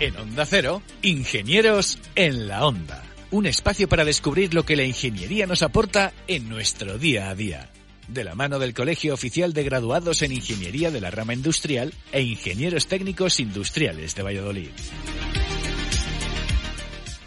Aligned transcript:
En 0.00 0.16
Onda 0.16 0.46
Cero, 0.46 0.80
Ingenieros 1.02 1.98
en 2.14 2.48
la 2.48 2.64
Onda. 2.64 3.02
Un 3.30 3.44
espacio 3.44 3.86
para 3.86 4.02
descubrir 4.02 4.54
lo 4.54 4.64
que 4.64 4.74
la 4.74 4.84
ingeniería 4.84 5.46
nos 5.46 5.62
aporta 5.62 6.14
en 6.26 6.48
nuestro 6.48 6.96
día 6.96 7.28
a 7.28 7.34
día. 7.34 7.68
De 8.08 8.24
la 8.24 8.34
mano 8.34 8.58
del 8.58 8.72
Colegio 8.72 9.12
Oficial 9.12 9.52
de 9.52 9.62
Graduados 9.62 10.22
en 10.22 10.32
Ingeniería 10.32 10.90
de 10.90 11.02
la 11.02 11.10
Rama 11.10 11.34
Industrial 11.34 11.92
e 12.12 12.22
Ingenieros 12.22 12.86
Técnicos 12.86 13.40
Industriales 13.40 14.14
de 14.14 14.22
Valladolid. 14.22 14.70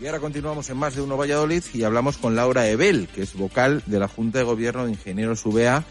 Y 0.01 0.07
ahora 0.07 0.19
continuamos 0.19 0.67
en 0.71 0.77
Más 0.77 0.95
de 0.95 1.03
Uno 1.03 1.15
Valladolid 1.15 1.63
y 1.75 1.83
hablamos 1.83 2.17
con 2.17 2.35
Laura 2.35 2.67
Ebel, 2.67 3.07
que 3.13 3.21
es 3.21 3.35
vocal 3.35 3.83
de 3.85 3.99
la 3.99 4.07
Junta 4.07 4.39
de 4.39 4.45
Gobierno 4.45 4.85
de 4.85 4.93
Ingenieros 4.93 5.43
VA, 5.45 5.83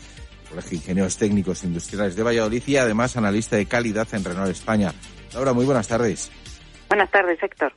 Colegio 0.51 0.79
Ingenieros 0.79 1.17
Técnicos 1.17 1.63
Industriales 1.63 2.17
de 2.17 2.25
Valladolid 2.25 2.65
y 2.67 2.77
además 2.77 3.17
analista 3.17 3.55
de 3.55 3.67
calidad 3.67 4.09
en 4.11 4.25
Renault 4.25 4.51
España. 4.51 4.93
Laura, 5.33 5.53
muy 5.53 5.65
buenas 5.65 5.87
tardes. 5.87 6.33
Buenas 6.93 7.11
tardes, 7.11 7.43
Héctor. 7.43 7.73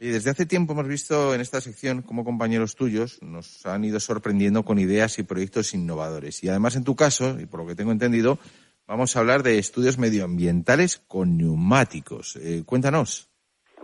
Y 0.00 0.08
desde 0.08 0.30
hace 0.30 0.46
tiempo 0.46 0.72
hemos 0.72 0.88
visto 0.88 1.34
en 1.34 1.42
esta 1.42 1.60
sección 1.60 2.00
cómo 2.00 2.24
compañeros 2.24 2.76
tuyos 2.76 3.22
nos 3.22 3.66
han 3.66 3.84
ido 3.84 4.00
sorprendiendo 4.00 4.62
con 4.62 4.78
ideas 4.78 5.18
y 5.18 5.22
proyectos 5.22 5.74
innovadores. 5.74 6.42
Y 6.42 6.48
además, 6.48 6.74
en 6.74 6.82
tu 6.82 6.96
caso, 6.96 7.38
y 7.38 7.44
por 7.44 7.60
lo 7.60 7.66
que 7.66 7.74
tengo 7.74 7.92
entendido, 7.92 8.38
vamos 8.86 9.14
a 9.14 9.20
hablar 9.20 9.42
de 9.42 9.58
estudios 9.58 9.98
medioambientales 9.98 10.96
con 10.96 11.36
neumáticos. 11.36 12.36
Eh, 12.36 12.62
cuéntanos. 12.64 13.28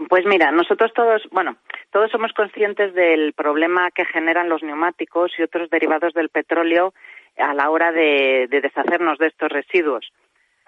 Pues 0.08 0.24
mira, 0.24 0.50
nosotros 0.50 0.92
todos, 0.94 1.28
bueno, 1.30 1.58
todos 1.92 2.10
somos 2.10 2.32
conscientes 2.32 2.94
del 2.94 3.34
problema 3.34 3.90
que 3.90 4.06
generan 4.06 4.48
los 4.48 4.62
neumáticos 4.62 5.30
y 5.38 5.42
otros 5.42 5.68
derivados 5.68 6.14
del 6.14 6.30
petróleo 6.30 6.94
a 7.36 7.52
la 7.52 7.68
hora 7.68 7.92
de 7.92 8.48
deshacernos 8.50 9.18
de 9.18 9.26
estos 9.26 9.50
residuos. 9.50 10.10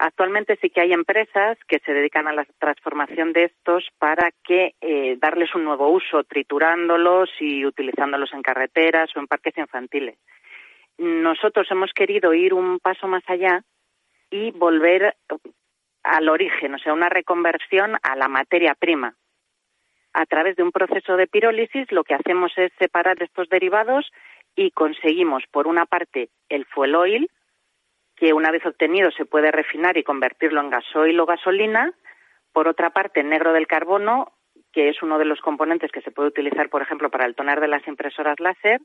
Actualmente 0.05 0.57
sí 0.61 0.69
que 0.69 0.81
hay 0.81 0.91
empresas 0.91 1.57
que 1.65 1.79
se 1.79 1.93
dedican 1.93 2.27
a 2.27 2.33
la 2.33 2.45
transformación 2.59 3.31
de 3.31 3.45
estos 3.45 3.87
para 3.99 4.31
que 4.43 4.75
eh, 4.81 5.15
darles 5.17 5.55
un 5.55 5.63
nuevo 5.63 5.87
uso, 5.87 6.25
triturándolos 6.25 7.29
y 7.39 7.65
utilizándolos 7.65 8.33
en 8.33 8.41
carreteras 8.41 9.15
o 9.15 9.21
en 9.21 9.27
parques 9.27 9.57
infantiles. 9.57 10.17
Nosotros 10.97 11.71
hemos 11.71 11.93
querido 11.93 12.33
ir 12.33 12.53
un 12.53 12.79
paso 12.79 13.07
más 13.07 13.23
allá 13.27 13.63
y 14.29 14.51
volver 14.51 15.15
al 16.03 16.27
origen, 16.27 16.75
o 16.75 16.79
sea, 16.79 16.91
una 16.91 17.07
reconversión 17.07 17.95
a 18.03 18.17
la 18.17 18.27
materia 18.27 18.75
prima. 18.75 19.15
A 20.11 20.25
través 20.25 20.57
de 20.57 20.63
un 20.63 20.73
proceso 20.73 21.15
de 21.15 21.27
pirólisis 21.27 21.89
lo 21.93 22.03
que 22.03 22.15
hacemos 22.15 22.51
es 22.57 22.73
separar 22.77 23.23
estos 23.23 23.47
derivados 23.47 24.11
y 24.53 24.71
conseguimos, 24.71 25.45
por 25.49 25.65
una 25.65 25.85
parte, 25.85 26.27
el 26.49 26.65
fuel 26.65 26.93
oil, 26.95 27.29
que 28.23 28.31
una 28.31 28.51
vez 28.51 28.65
obtenido 28.65 29.11
se 29.11 29.25
puede 29.25 29.51
refinar 29.51 29.97
y 29.97 30.03
convertirlo 30.03 30.61
en 30.61 30.69
gasoil 30.69 31.19
o 31.19 31.25
gasolina. 31.25 31.91
Por 32.53 32.69
otra 32.69 32.91
parte, 32.91 33.21
negro 33.21 33.51
del 33.51 33.67
carbono, 33.67 34.31
que 34.71 34.87
es 34.87 35.03
uno 35.03 35.19
de 35.19 35.25
los 35.25 35.41
componentes 35.41 35.91
que 35.91 35.99
se 35.99 36.11
puede 36.11 36.29
utilizar, 36.29 36.69
por 36.69 36.81
ejemplo, 36.81 37.09
para 37.09 37.25
el 37.25 37.35
toner 37.35 37.59
de 37.59 37.67
las 37.67 37.85
impresoras 37.85 38.39
láser. 38.39 38.79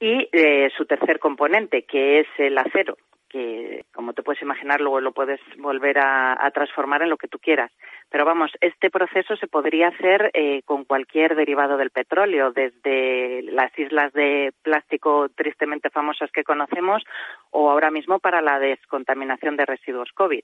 Y 0.00 0.30
eh, 0.32 0.70
su 0.78 0.86
tercer 0.86 1.18
componente, 1.18 1.82
que 1.82 2.20
es 2.20 2.26
el 2.38 2.56
acero, 2.56 2.96
que, 3.30 3.84
como 3.94 4.12
te 4.12 4.22
puedes 4.22 4.42
imaginar, 4.42 4.80
luego 4.80 5.00
lo 5.00 5.12
puedes 5.12 5.40
volver 5.58 5.98
a, 5.98 6.50
transformar 6.52 7.02
en 7.02 7.10
lo 7.10 7.16
que 7.16 7.28
tú 7.28 7.38
quieras. 7.38 7.70
Pero 8.10 8.24
vamos, 8.24 8.50
este 8.60 8.90
proceso 8.90 9.36
se 9.36 9.46
podría 9.46 9.88
hacer 9.88 10.30
eh, 10.34 10.62
con 10.64 10.84
cualquier 10.84 11.36
derivado 11.36 11.76
del 11.76 11.90
petróleo, 11.90 12.52
desde 12.52 13.42
las 13.42 13.76
islas 13.78 14.12
de 14.12 14.52
plástico 14.62 15.28
tristemente 15.34 15.90
famosas 15.90 16.30
que 16.32 16.44
conocemos 16.44 17.02
o 17.50 17.70
ahora 17.70 17.90
mismo 17.90 18.18
para 18.18 18.42
la 18.42 18.58
descontaminación 18.58 19.56
de 19.56 19.66
residuos 19.66 20.10
COVID. 20.14 20.42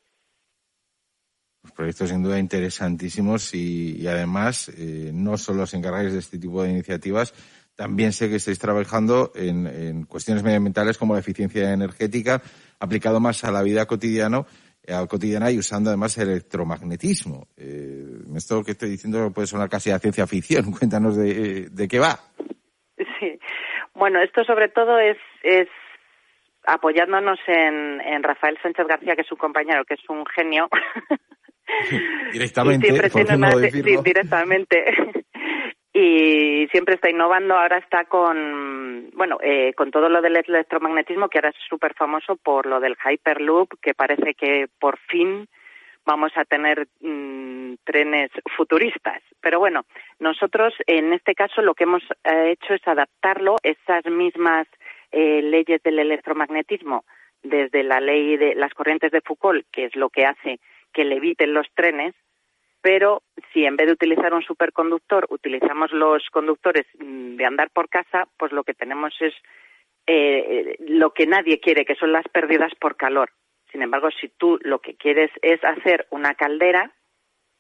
Proyectos 1.75 2.11
sin 2.11 2.23
duda 2.23 2.39
interesantísimos 2.39 3.53
y, 3.53 4.06
además 4.06 4.69
eh, 4.69 5.11
no 5.12 5.37
solo 5.37 5.65
os 5.65 5.75
encargáis 5.75 6.12
de 6.12 6.21
este 6.21 6.39
tipo 6.39 6.62
de 6.62 6.71
iniciativas, 6.71 7.34
también 7.77 8.13
sé 8.13 8.29
que 8.29 8.37
estáis 8.37 8.59
trabajando 8.59 9.33
en, 9.35 10.05
cuestiones 10.07 10.43
medioambientales 10.43 10.99
como 10.99 11.15
la 11.15 11.21
eficiencia 11.21 11.73
energética, 11.73 12.41
aplicado 12.81 13.21
más 13.21 13.45
a 13.45 13.53
la 13.53 13.62
vida 13.62 13.87
cotidiana, 13.87 14.45
eh, 14.83 14.95
cotidiana 15.09 15.50
y 15.50 15.59
usando 15.59 15.91
además 15.91 16.17
el 16.19 16.31
electromagnetismo. 16.31 17.49
Eh, 17.56 18.23
esto 18.34 18.65
que 18.65 18.73
estoy 18.73 18.91
diciendo 18.91 19.31
puede 19.33 19.47
sonar 19.47 19.69
casi 19.69 19.91
a 19.91 19.99
ciencia 19.99 20.27
ficción. 20.27 20.73
Cuéntanos 20.78 21.17
de, 21.17 21.89
qué 21.89 21.99
va. 21.99 22.19
Sí. 23.21 23.39
Bueno, 23.95 24.21
esto 24.23 24.43
sobre 24.45 24.69
todo 24.69 24.99
es, 24.99 25.19
es 25.43 25.69
apoyándonos 26.65 27.39
en, 27.47 28.00
en 28.00 28.23
Rafael 28.23 28.59
Sánchez 28.62 28.87
García, 28.87 29.15
que 29.15 29.23
es 29.23 29.33
un 29.33 29.39
compañero, 29.39 29.84
que 29.84 29.95
es 29.95 30.09
un 30.09 30.25
genio. 30.27 30.69
Directamente, 32.33 33.11
sí, 33.11 33.97
directamente 34.05 34.84
y 35.99 36.69
siempre 36.69 36.97
está 36.97 37.09
innovando. 37.09 37.57
Ahora 37.57 37.79
está 37.79 38.05
con, 38.05 39.09
bueno, 39.15 39.39
eh, 39.43 39.73
con 39.75 39.91
todo 39.91 40.11
lo 40.11 40.21
del 40.21 40.37
electromagnetismo, 40.37 41.31
que 41.31 41.39
ahora 41.39 41.49
es 41.49 41.57
súper 41.69 41.95
famoso 41.95 42.37
por 42.37 42.67
lo 42.67 42.81
del 42.81 42.99
Hyperloop, 43.03 43.81
que 43.81 43.95
parece 43.95 44.35
que 44.35 44.69
por 44.79 44.99
fin 44.99 45.49
vamos 46.05 46.33
a 46.37 46.45
tener 46.45 46.87
mm, 47.01 47.77
trenes 47.85 48.31
futuristas. 48.55 49.23
Pero 49.41 49.59
bueno, 49.59 49.87
nosotros 50.21 50.75
en 50.87 51.15
este 51.15 51.35
caso 51.35 51.62
lo 51.62 51.75
que 51.75 51.85
hemos 51.85 52.03
eh, 52.25 52.51
hecho 52.51 52.75
es 52.75 52.87
adaptarlo, 52.87 53.56
esas 53.62 54.05
mismas 54.05 54.67
eh, 55.12 55.41
leyes 55.41 55.83
del 55.83 55.99
electromagnetismo, 55.99 57.06
desde 57.43 57.83
la 57.83 58.01
ley 58.01 58.37
de 58.37 58.55
las 58.55 58.75
corrientes 58.75 59.12
de 59.12 59.23
Foucault, 59.23 59.65
que 59.73 59.87
es 59.87 59.97
lo 59.97 60.11
que 60.11 60.27
hace 60.27 60.61
que 60.93 61.05
le 61.05 61.17
eviten 61.17 61.55
los 61.55 61.67
trenes, 61.75 62.15
pero 62.87 63.25
si 63.53 63.65
en 63.65 63.75
vez 63.75 63.89
de 63.89 63.95
utilizar 63.95 64.33
un 64.33 64.45
superconductor 64.45 65.27
utilizamos 65.31 65.91
los 65.91 66.23
conductores 66.31 66.87
mm, 67.01 67.35
de 67.35 67.45
andar 67.45 67.69
por 67.71 67.89
casa, 67.89 68.29
pues 68.39 68.53
lo 68.53 68.63
que 68.63 68.75
tenemos 68.75 69.13
es 69.19 69.35
eh, 70.07 70.77
lo 70.87 71.13
que 71.13 71.27
nadie 71.27 71.59
quiere, 71.59 71.85
que 71.85 71.97
son 71.97 72.13
las 72.13 72.29
pérdidas 72.29 72.73
por 72.81 72.95
calor. 72.95 73.31
Sin 73.73 73.83
embargo, 73.83 74.11
si 74.21 74.29
tú 74.29 74.61
lo 74.63 74.79
que 74.79 74.95
quieres 74.95 75.33
es 75.43 75.59
hacer 75.65 76.07
una 76.11 76.35
caldera 76.35 76.93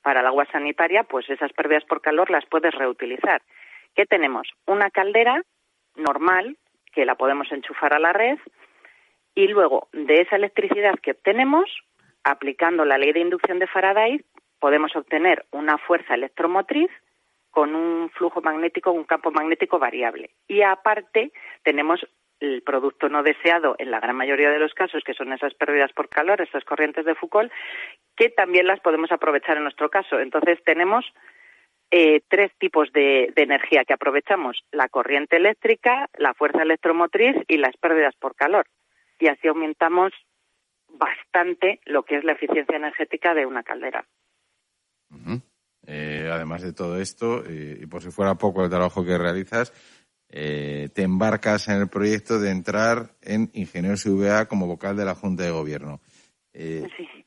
para 0.00 0.20
el 0.20 0.26
agua 0.26 0.46
sanitaria, 0.52 1.02
pues 1.02 1.28
esas 1.28 1.52
pérdidas 1.54 1.84
por 1.86 2.02
calor 2.02 2.30
las 2.30 2.46
puedes 2.46 2.72
reutilizar. 2.72 3.42
¿Qué 3.96 4.06
tenemos? 4.06 4.46
Una 4.64 4.90
caldera 4.90 5.42
normal 5.96 6.56
que 6.92 7.04
la 7.04 7.16
podemos 7.16 7.50
enchufar 7.50 7.94
a 7.94 7.98
la 7.98 8.12
red 8.12 8.38
y 9.34 9.48
luego 9.48 9.88
de 9.92 10.20
esa 10.20 10.36
electricidad 10.36 10.94
que 11.02 11.10
obtenemos, 11.10 11.68
aplicando 12.22 12.84
la 12.84 12.96
ley 12.96 13.10
de 13.12 13.20
inducción 13.22 13.58
de 13.58 13.66
Faraday, 13.66 14.20
podemos 14.58 14.94
obtener 14.96 15.44
una 15.50 15.78
fuerza 15.78 16.14
electromotriz 16.14 16.90
con 17.50 17.74
un 17.74 18.10
flujo 18.10 18.42
magnético, 18.42 18.92
un 18.92 19.04
campo 19.04 19.30
magnético 19.30 19.78
variable. 19.78 20.30
Y 20.46 20.62
aparte 20.62 21.32
tenemos 21.62 22.06
el 22.40 22.62
producto 22.62 23.08
no 23.08 23.22
deseado 23.22 23.76
en 23.78 23.90
la 23.90 24.00
gran 24.00 24.16
mayoría 24.16 24.50
de 24.50 24.58
los 24.58 24.74
casos, 24.74 25.02
que 25.04 25.14
son 25.14 25.32
esas 25.32 25.54
pérdidas 25.54 25.92
por 25.92 26.08
calor, 26.08 26.40
esas 26.42 26.64
corrientes 26.64 27.04
de 27.06 27.14
Foucault, 27.14 27.50
que 28.14 28.28
también 28.28 28.66
las 28.66 28.80
podemos 28.80 29.10
aprovechar 29.10 29.56
en 29.56 29.62
nuestro 29.62 29.88
caso. 29.88 30.20
Entonces 30.20 30.62
tenemos 30.64 31.06
eh, 31.90 32.20
tres 32.28 32.52
tipos 32.58 32.92
de, 32.92 33.32
de, 33.34 33.42
energía 33.42 33.84
que 33.84 33.94
aprovechamos, 33.94 34.62
la 34.70 34.88
corriente 34.88 35.36
eléctrica, 35.36 36.08
la 36.18 36.34
fuerza 36.34 36.62
electromotriz 36.62 37.36
y 37.48 37.56
las 37.56 37.76
pérdidas 37.76 38.14
por 38.16 38.34
calor. 38.34 38.66
Y 39.18 39.28
así 39.28 39.48
aumentamos 39.48 40.12
bastante 40.88 41.80
lo 41.84 42.02
que 42.02 42.16
es 42.16 42.24
la 42.24 42.32
eficiencia 42.32 42.76
energética 42.76 43.34
de 43.34 43.46
una 43.46 43.62
caldera. 43.62 44.04
Eh, 45.86 46.28
además 46.32 46.62
de 46.62 46.72
todo 46.72 47.00
esto, 47.00 47.44
eh, 47.46 47.78
y 47.82 47.86
por 47.86 48.02
si 48.02 48.10
fuera 48.10 48.34
poco 48.34 48.64
el 48.64 48.70
trabajo 48.70 49.04
que 49.04 49.16
realizas, 49.16 49.72
eh, 50.28 50.88
te 50.94 51.02
embarcas 51.02 51.68
en 51.68 51.80
el 51.80 51.88
proyecto 51.88 52.40
de 52.40 52.50
entrar 52.50 53.10
en 53.22 53.50
Ingenieros 53.54 54.04
VA 54.06 54.46
como 54.46 54.66
vocal 54.66 54.96
de 54.96 55.04
la 55.04 55.14
Junta 55.14 55.44
de 55.44 55.52
Gobierno. 55.52 56.00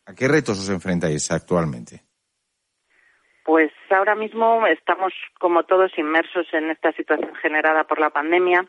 ¿A 0.05 0.15
qué 0.15 0.27
retos 0.27 0.59
os 0.59 0.69
enfrentáis 0.69 1.31
actualmente? 1.31 2.01
Pues 3.45 3.71
ahora 3.89 4.15
mismo 4.15 4.67
estamos, 4.67 5.13
como 5.39 5.63
todos, 5.63 5.91
inmersos 5.97 6.47
en 6.53 6.69
esta 6.71 6.91
situación 6.93 7.33
generada 7.35 7.85
por 7.85 7.99
la 7.99 8.09
pandemia 8.09 8.67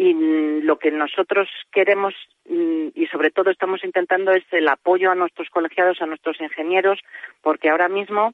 y 0.00 0.14
lo 0.62 0.78
que 0.78 0.90
nosotros 0.90 1.46
queremos 1.70 2.14
mm, 2.48 2.88
y 2.94 3.06
sobre 3.08 3.30
todo 3.30 3.50
estamos 3.50 3.84
intentando 3.84 4.32
es 4.32 4.44
el 4.50 4.66
apoyo 4.66 5.10
a 5.10 5.14
nuestros 5.14 5.50
colegiados, 5.50 6.00
a 6.00 6.06
nuestros 6.06 6.40
ingenieros, 6.40 6.98
porque 7.42 7.68
ahora 7.68 7.90
mismo 7.90 8.32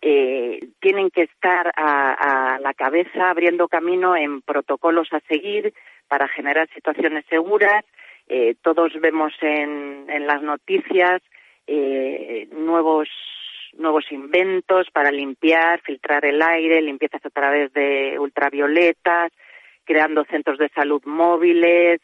eh, 0.00 0.60
tienen 0.78 1.10
que 1.10 1.22
estar 1.22 1.72
a, 1.74 2.60
la 2.60 2.72
cabeza 2.72 3.30
abriendo 3.30 3.66
camino 3.66 4.14
en 4.14 4.42
protocolos 4.42 5.08
a 5.12 5.18
seguir 5.26 5.74
para 6.06 6.28
generar 6.28 6.68
situaciones 6.72 7.24
seguras. 7.28 7.84
Eh, 8.28 8.54
todos 8.62 8.92
vemos 9.00 9.32
en, 9.40 10.06
las 10.24 10.40
noticias 10.40 11.20
eh, 11.66 12.48
nuevos 12.52 13.08
nuevos 13.76 14.04
inventos 14.12 14.88
para 14.92 15.10
limpiar, 15.10 15.80
filtrar 15.80 16.24
el 16.24 16.40
aire, 16.42 16.80
limpiezas 16.80 17.24
a 17.26 17.30
través 17.30 17.72
de 17.72 18.18
ultravioletas, 18.18 19.32
creando 19.88 20.22
centros 20.26 20.58
de 20.58 20.68
salud 20.68 21.02
móviles, 21.06 22.00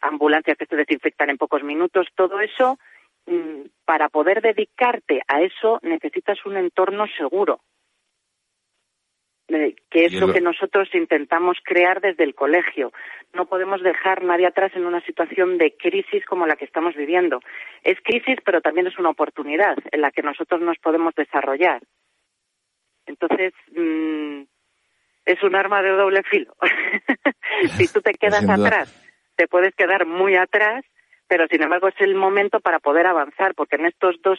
ambulancias 0.00 0.56
que 0.56 0.66
se 0.66 0.76
desinfectan 0.76 1.28
en 1.28 1.38
pocos 1.38 1.64
minutos, 1.64 2.06
todo 2.14 2.40
eso, 2.40 2.78
mm, 3.26 3.62
para 3.84 4.08
poder 4.08 4.40
dedicarte 4.40 5.22
a 5.26 5.42
eso 5.42 5.80
necesitas 5.82 6.38
un 6.46 6.56
entorno 6.56 7.06
seguro. 7.18 7.60
eh, 9.48 9.76
que 9.90 10.06
es 10.06 10.12
lo 10.14 10.32
que 10.32 10.40
nosotros 10.40 10.88
intentamos 10.92 11.56
crear 11.62 12.00
desde 12.00 12.24
el 12.24 12.34
colegio. 12.34 12.92
No 13.32 13.46
podemos 13.46 13.80
dejar 13.80 14.24
nadie 14.24 14.48
atrás 14.48 14.72
en 14.74 14.84
una 14.84 15.00
situación 15.02 15.56
de 15.56 15.76
crisis 15.76 16.24
como 16.26 16.48
la 16.48 16.56
que 16.56 16.64
estamos 16.64 16.96
viviendo. 16.96 17.38
Es 17.84 17.96
crisis, 18.02 18.38
pero 18.44 18.60
también 18.60 18.88
es 18.88 18.98
una 18.98 19.10
oportunidad 19.10 19.76
en 19.92 20.00
la 20.00 20.10
que 20.10 20.22
nosotros 20.22 20.60
nos 20.60 20.78
podemos 20.78 21.14
desarrollar. 21.14 21.80
Entonces, 23.06 23.52
mm, 23.70 24.42
es 25.26 25.42
un 25.42 25.56
arma 25.56 25.82
de 25.82 25.90
doble 25.90 26.22
filo. 26.22 26.54
si 27.76 27.88
tú 27.88 28.00
te 28.00 28.14
quedas 28.14 28.48
atrás, 28.48 28.94
te 29.34 29.48
puedes 29.48 29.74
quedar 29.74 30.06
muy 30.06 30.36
atrás, 30.36 30.84
pero 31.28 31.46
sin 31.50 31.62
embargo 31.62 31.88
es 31.88 32.00
el 32.00 32.14
momento 32.14 32.60
para 32.60 32.78
poder 32.78 33.06
avanzar, 33.06 33.54
porque 33.54 33.76
en 33.76 33.86
estos 33.86 34.16
dos, 34.22 34.38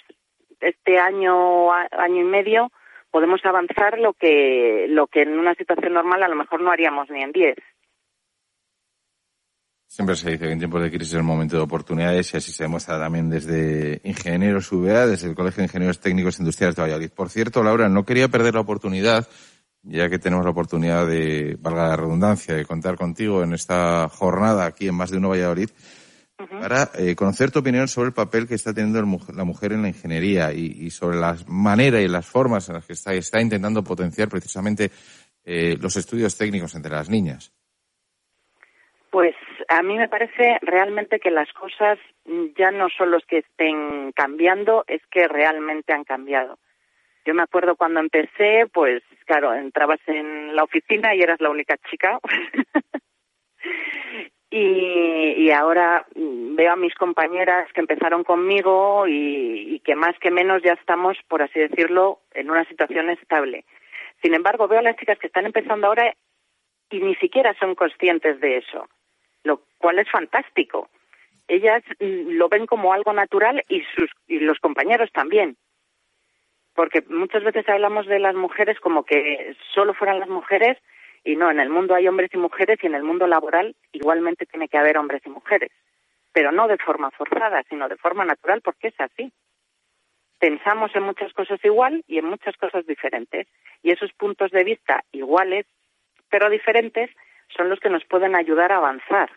este 0.61 0.97
año, 0.97 1.71
año 1.71 2.21
y 2.21 2.23
medio, 2.23 2.71
podemos 3.11 3.41
avanzar 3.43 3.99
lo 3.99 4.13
que, 4.13 4.87
lo 4.89 5.07
que 5.07 5.23
en 5.23 5.37
una 5.37 5.53
situación 5.55 5.93
normal 5.93 6.23
a 6.23 6.29
lo 6.29 6.35
mejor 6.35 6.61
no 6.61 6.71
haríamos 6.71 7.09
ni 7.09 7.21
en 7.21 7.31
diez. 7.33 7.57
Siempre 9.89 10.15
se 10.15 10.31
dice 10.31 10.45
que 10.45 10.51
en 10.51 10.59
tiempos 10.59 10.81
de 10.81 10.89
crisis 10.89 11.13
es 11.13 11.15
el 11.15 11.23
momento 11.23 11.55
de 11.55 11.63
oportunidades 11.63 12.33
y 12.33 12.37
así 12.37 12.51
se 12.51 12.63
demuestra 12.63 12.99
también 12.99 13.29
desde 13.29 14.01
Ingenieros 14.03 14.69
VA, 14.71 15.07
desde 15.07 15.29
el 15.29 15.35
Colegio 15.35 15.61
de 15.61 15.67
Ingenieros 15.67 15.99
Técnicos 15.99 16.39
Industriales 16.39 16.75
de 16.75 16.81
Valladolid. 16.81 17.11
Por 17.11 17.29
cierto, 17.29 17.63
Laura, 17.63 17.87
no 17.87 18.03
quería 18.03 18.27
perder 18.27 18.55
la 18.55 18.59
oportunidad, 18.61 19.27
ya 19.89 20.09
que 20.09 20.19
tenemos 20.19 20.45
la 20.45 20.51
oportunidad 20.51 21.07
de, 21.07 21.57
valga 21.59 21.89
la 21.89 21.95
redundancia, 21.95 22.55
de 22.55 22.65
contar 22.65 22.95
contigo 22.95 23.43
en 23.43 23.53
esta 23.53 24.09
jornada 24.09 24.65
aquí 24.65 24.87
en 24.87 24.95
Más 24.95 25.11
de 25.11 25.17
Uno 25.17 25.29
Valladolid, 25.29 25.69
para 26.37 26.91
eh, 26.99 27.15
conocer 27.15 27.49
tu 27.49 27.59
opinión 27.59 27.87
sobre 27.87 28.09
el 28.09 28.13
papel 28.13 28.47
que 28.47 28.55
está 28.55 28.73
teniendo 28.73 28.99
la 29.33 29.43
mujer 29.43 29.73
en 29.73 29.81
la 29.81 29.87
ingeniería 29.87 30.51
y, 30.53 30.89
sobre 30.91 31.17
las 31.17 31.47
maneras 31.47 32.01
y 32.01 32.07
las 32.07 32.27
formas 32.27 32.69
en 32.69 32.75
las 32.75 32.85
que 32.85 32.93
está, 32.93 33.13
está 33.13 33.41
intentando 33.41 33.83
potenciar 33.83 34.29
precisamente 34.29 34.91
eh, 35.43 35.77
los 35.81 35.95
estudios 35.95 36.37
técnicos 36.37 36.75
entre 36.75 36.91
las 36.91 37.09
niñas. 37.09 37.51
Pues 39.09 39.35
a 39.69 39.81
mí 39.81 39.97
me 39.97 40.09
parece 40.09 40.59
realmente 40.61 41.19
que 41.19 41.31
las 41.31 41.51
cosas 41.53 41.97
ya 42.57 42.69
no 42.71 42.87
son 42.95 43.09
los 43.09 43.25
que 43.25 43.39
estén 43.39 44.11
cambiando, 44.11 44.83
es 44.87 45.01
que 45.09 45.27
realmente 45.27 45.93
han 45.93 46.03
cambiado. 46.03 46.59
Yo 47.27 47.33
me 47.33 47.43
acuerdo 47.43 47.75
cuando 47.75 47.99
empecé, 47.99 48.67
pues 48.71 49.03
claro, 49.25 49.53
entrabas 49.53 49.99
en 50.07 50.55
la 50.55 50.63
oficina 50.63 51.13
y 51.13 51.21
eras 51.21 51.41
la 51.41 51.49
única 51.49 51.75
chica. 51.89 52.19
Y, 54.49 55.51
ahora 55.51 56.05
veo 56.15 56.71
a 56.71 56.77
mis 56.77 56.95
compañeras 56.95 57.69
que 57.73 57.81
empezaron 57.81 58.23
conmigo 58.23 59.05
y, 59.05 59.81
que 59.83 59.93
más 59.93 60.17
que 60.19 60.31
menos 60.31 60.63
ya 60.63 60.71
estamos, 60.73 61.17
por 61.27 61.41
así 61.41 61.59
decirlo, 61.59 62.21
en 62.31 62.49
una 62.49 62.63
situación 62.63 63.09
estable. 63.09 63.65
Sin 64.21 64.33
embargo, 64.33 64.69
veo 64.69 64.79
a 64.79 64.83
las 64.83 64.95
chicas 64.95 65.19
que 65.19 65.27
están 65.27 65.45
empezando 65.45 65.87
ahora 65.87 66.15
y 66.89 66.99
ni 66.99 67.15
siquiera 67.15 67.53
son 67.59 67.75
conscientes 67.75 68.39
de 68.39 68.57
eso, 68.57 68.87
lo 69.43 69.63
cual 69.79 69.99
es 69.99 70.09
fantástico. 70.09 70.89
Ellas 71.49 71.83
lo 71.99 72.47
ven 72.47 72.67
como 72.67 72.93
algo 72.93 73.11
natural 73.11 73.65
y, 73.67 73.83
sus, 73.95 74.09
y 74.27 74.39
los 74.39 74.59
compañeros 74.59 75.11
también. 75.11 75.57
Porque 76.77 77.03
muchas 77.09 77.43
veces 77.43 77.67
hablamos 77.67 78.05
de 78.05 78.19
las 78.19 78.35
mujeres 78.35 78.79
como 78.79 79.03
que 79.03 79.55
solo 79.73 79.95
fueran 79.95 80.19
las 80.19 80.29
mujeres 80.29 80.77
y 81.23 81.35
no, 81.35 81.49
en 81.49 81.59
el 81.59 81.71
mundo 81.71 81.95
hay 81.95 82.07
hombres 82.07 82.29
y 82.31 82.37
mujeres 82.37 82.77
y 82.83 82.85
en 82.85 82.93
el 82.93 83.01
mundo 83.01 83.25
laboral 83.25 83.75
igualmente 83.93 84.45
tiene 84.45 84.67
que 84.67 84.77
haber 84.77 84.99
hombres 84.99 85.23
y 85.25 85.29
mujeres, 85.31 85.71
pero 86.31 86.51
no 86.51 86.67
de 86.67 86.77
forma 86.77 87.09
forzada, 87.09 87.63
sino 87.67 87.89
de 87.89 87.97
forma 87.97 88.25
natural 88.25 88.61
porque 88.61 88.89
es 88.89 88.99
así. 88.99 89.33
Pensamos 90.37 90.95
en 90.95 91.01
muchas 91.01 91.33
cosas 91.33 91.59
igual 91.65 92.03
y 92.05 92.19
en 92.19 92.25
muchas 92.25 92.55
cosas 92.57 92.85
diferentes 92.85 93.47
y 93.81 93.89
esos 93.89 94.13
puntos 94.13 94.51
de 94.51 94.63
vista 94.63 95.03
iguales 95.11 95.65
pero 96.29 96.47
diferentes 96.47 97.09
son 97.55 97.69
los 97.69 97.79
que 97.79 97.89
nos 97.89 98.05
pueden 98.05 98.35
ayudar 98.35 98.71
a 98.71 98.77
avanzar. 98.77 99.31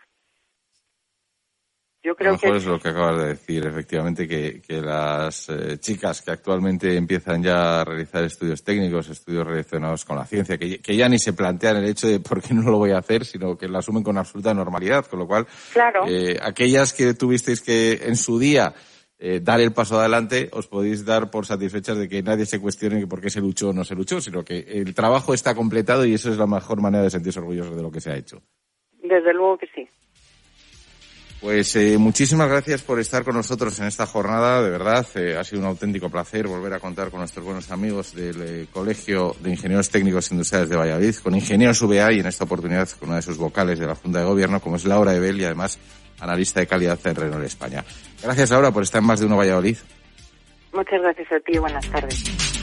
Yo 2.03 2.15
creo 2.15 2.35
que 2.35 2.47
es 2.47 2.65
lo 2.65 2.79
que 2.79 2.89
acabas 2.89 3.17
de 3.19 3.27
decir, 3.27 3.63
efectivamente, 3.63 4.27
que, 4.27 4.81
las 4.81 5.49
eh, 5.49 5.77
chicas 5.77 6.23
que 6.23 6.31
actualmente 6.31 6.95
empiezan 6.95 7.43
ya 7.43 7.81
a 7.81 7.85
realizar 7.85 8.23
estudios 8.23 8.63
técnicos, 8.63 9.07
estudios 9.09 9.45
relacionados 9.45 10.03
con 10.03 10.17
la 10.17 10.25
ciencia, 10.25 10.57
que, 10.57 10.95
ya 10.95 11.07
ni 11.07 11.19
se 11.19 11.33
plantean 11.33 11.77
el 11.77 11.85
hecho 11.85 12.07
de 12.07 12.19
por 12.19 12.41
qué 12.41 12.55
no 12.55 12.63
lo 12.63 12.79
voy 12.79 12.91
a 12.91 12.97
hacer, 12.97 13.23
sino 13.23 13.55
que 13.55 13.67
lo 13.67 13.77
asumen 13.77 14.01
con 14.01 14.17
absoluta 14.17 14.51
normalidad, 14.51 15.05
con 15.05 15.19
lo 15.19 15.27
cual, 15.27 15.45
claro. 15.73 16.05
eh, 16.07 16.39
aquellas 16.41 16.91
que 16.91 17.13
tuvisteis 17.13 17.61
que 17.61 17.99
en 18.03 18.15
su 18.15 18.39
día 18.39 18.73
eh, 19.19 19.39
dar 19.39 19.61
el 19.61 19.71
paso 19.71 19.99
adelante, 19.99 20.49
os 20.53 20.65
podéis 20.65 21.05
dar 21.05 21.29
por 21.29 21.45
satisfechas 21.45 21.95
de 21.95 22.09
que 22.09 22.23
nadie 22.23 22.47
se 22.47 22.59
cuestione 22.59 23.05
por 23.05 23.21
qué 23.21 23.29
se 23.29 23.39
luchó 23.39 23.69
o 23.69 23.73
no 23.73 23.83
se 23.83 23.93
luchó, 23.93 24.19
sino 24.19 24.43
que 24.43 24.57
el 24.57 24.95
trabajo 24.95 25.35
está 25.35 25.53
completado 25.53 26.03
y 26.07 26.15
eso 26.15 26.31
es 26.31 26.39
la 26.39 26.47
mejor 26.47 26.81
manera 26.81 27.03
de 27.03 27.11
sentirse 27.11 27.37
orgullosos 27.37 27.75
de 27.75 27.83
lo 27.83 27.91
que 27.91 28.01
se 28.01 28.09
ha 28.09 28.17
hecho. 28.17 28.41
Desde 29.03 29.31
luego 29.35 29.59
que 29.59 29.67
sí. 29.75 29.87
Pues 31.41 31.75
eh, 31.75 31.97
muchísimas 31.97 32.47
gracias 32.47 32.83
por 32.83 32.99
estar 32.99 33.23
con 33.23 33.35
nosotros 33.35 33.79
en 33.79 33.87
esta 33.87 34.05
jornada. 34.05 34.61
De 34.61 34.69
verdad, 34.69 35.07
eh, 35.15 35.35
ha 35.35 35.43
sido 35.43 35.61
un 35.61 35.67
auténtico 35.69 36.07
placer 36.07 36.47
volver 36.47 36.71
a 36.73 36.79
contar 36.79 37.09
con 37.09 37.19
nuestros 37.19 37.43
buenos 37.43 37.71
amigos 37.71 38.13
del 38.13 38.41
eh, 38.43 38.67
Colegio 38.71 39.35
de 39.39 39.49
Ingenieros 39.49 39.89
Técnicos 39.89 40.31
Industriales 40.31 40.69
de 40.69 40.75
Valladolid, 40.75 41.15
con 41.15 41.33
Ingenieros 41.33 41.81
VA 41.81 42.11
y 42.13 42.19
en 42.19 42.27
esta 42.27 42.43
oportunidad 42.43 42.87
con 42.91 43.09
una 43.09 43.15
de 43.15 43.23
sus 43.23 43.37
vocales 43.37 43.79
de 43.79 43.87
la 43.87 43.95
Junta 43.95 44.19
de 44.19 44.25
Gobierno, 44.25 44.59
como 44.59 44.75
es 44.75 44.85
Laura 44.85 45.15
Ebel 45.15 45.41
y 45.41 45.45
además 45.45 45.79
analista 46.19 46.59
de 46.59 46.67
calidad 46.67 46.99
en 47.05 47.15
Renault 47.15 47.43
España. 47.43 47.83
Gracias, 48.21 48.51
Laura, 48.51 48.69
por 48.69 48.83
estar 48.83 49.01
en 49.01 49.07
más 49.07 49.19
de 49.19 49.25
uno 49.25 49.37
Valladolid. 49.37 49.77
Muchas 50.73 51.01
gracias 51.01 51.31
a 51.31 51.39
ti. 51.39 51.57
Buenas 51.57 51.89
tardes. 51.89 52.60